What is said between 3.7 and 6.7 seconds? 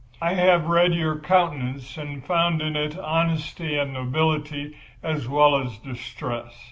and nobility as well as distress.